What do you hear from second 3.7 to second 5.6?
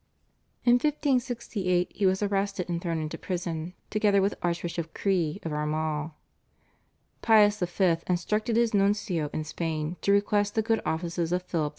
together with Archbishop Creagh of